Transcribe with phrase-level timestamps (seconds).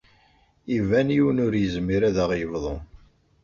[0.77, 2.75] Iban yiwen ur yezmir ad aɣ-yebḍu.